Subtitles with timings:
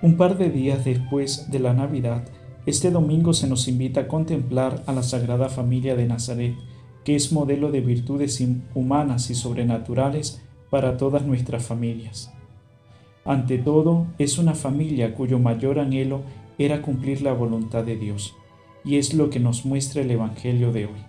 [0.00, 2.22] Un par de días después de la Navidad,
[2.66, 6.54] este domingo se nos invita a contemplar a la Sagrada Familia de Nazaret,
[7.02, 8.40] que es modelo de virtudes
[8.76, 10.40] humanas y sobrenaturales
[10.70, 12.32] para todas nuestras familias.
[13.24, 16.20] Ante todo, es una familia cuyo mayor anhelo
[16.58, 18.36] era cumplir la voluntad de Dios,
[18.84, 21.02] y es lo que nos muestra el Evangelio de hoy.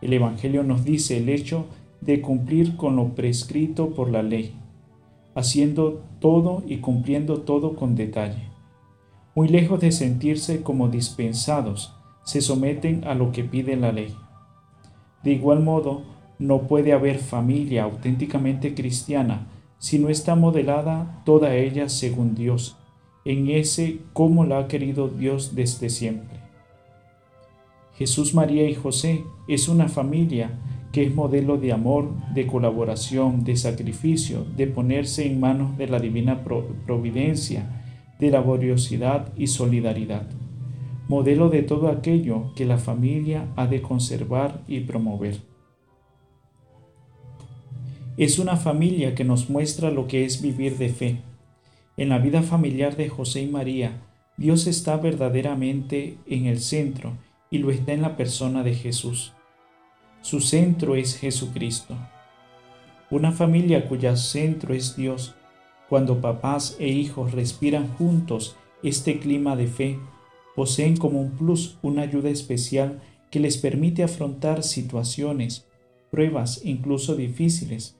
[0.00, 1.66] El Evangelio nos dice el hecho
[2.00, 4.54] de cumplir con lo prescrito por la ley,
[5.36, 8.48] haciendo todo y cumpliendo todo con detalle.
[9.36, 14.16] Muy lejos de sentirse como dispensados, se someten a lo que pide la ley.
[15.22, 16.02] De igual modo,
[16.38, 19.46] no puede haber familia auténticamente cristiana
[19.78, 22.76] si no está modelada toda ella según Dios,
[23.26, 26.40] en ese como la ha querido Dios desde siempre.
[27.94, 30.50] Jesús, María y José es una familia
[30.96, 36.00] que es modelo de amor, de colaboración, de sacrificio, de ponerse en manos de la
[36.00, 40.26] divina providencia, de laboriosidad y solidaridad.
[41.06, 45.36] Modelo de todo aquello que la familia ha de conservar y promover.
[48.16, 51.18] Es una familia que nos muestra lo que es vivir de fe.
[51.98, 54.00] En la vida familiar de José y María,
[54.38, 57.18] Dios está verdaderamente en el centro
[57.50, 59.35] y lo está en la persona de Jesús.
[60.26, 61.94] Su centro es Jesucristo.
[63.12, 65.36] Una familia cuya centro es Dios,
[65.88, 70.00] cuando papás e hijos respiran juntos este clima de fe,
[70.56, 73.00] poseen como un plus una ayuda especial
[73.30, 75.68] que les permite afrontar situaciones,
[76.10, 77.96] pruebas incluso difíciles,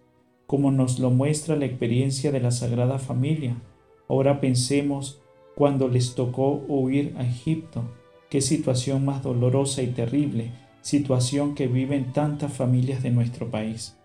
[0.48, 3.62] como nos lo muestra la experiencia de la Sagrada Familia.
[4.08, 5.22] Ahora pensemos
[5.54, 7.84] cuando les tocó huir a Egipto,
[8.30, 13.96] qué situación más dolorosa y terrible, situación que viven tantas familias de nuestro país.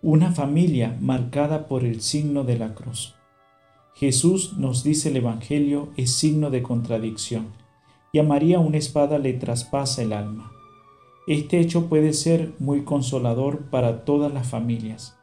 [0.00, 3.14] Una familia marcada por el signo de la cruz.
[3.94, 7.48] Jesús, nos dice el Evangelio, es signo de contradicción,
[8.12, 10.50] y a María una espada le traspasa el alma.
[11.26, 15.18] Este hecho puede ser muy consolador para todas las familias.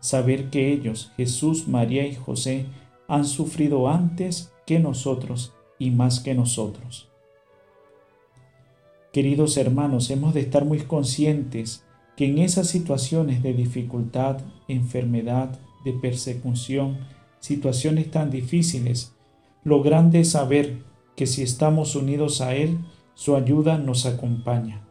[0.00, 2.66] Saber que ellos, Jesús, María y José,
[3.06, 7.13] han sufrido antes que nosotros y más que nosotros.
[9.14, 11.84] Queridos hermanos, hemos de estar muy conscientes
[12.16, 16.98] que en esas situaciones de dificultad, enfermedad, de persecución,
[17.38, 19.14] situaciones tan difíciles,
[19.62, 20.82] lo grande es saber
[21.14, 22.80] que si estamos unidos a Él,
[23.14, 24.84] su ayuda nos acompaña.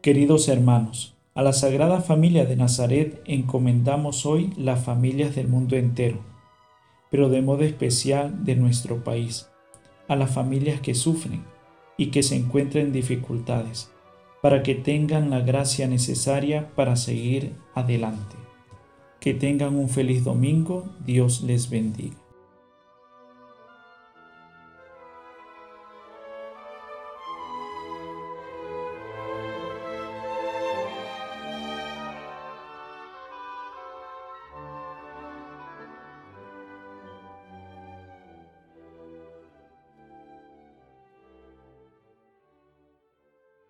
[0.00, 6.20] Queridos hermanos, a la Sagrada Familia de Nazaret encomendamos hoy las familias del mundo entero,
[7.10, 9.48] pero de modo especial de nuestro país,
[10.06, 11.55] a las familias que sufren
[11.96, 13.90] y que se encuentran en dificultades,
[14.42, 18.36] para que tengan la gracia necesaria para seguir adelante.
[19.20, 22.25] Que tengan un feliz domingo, Dios les bendiga.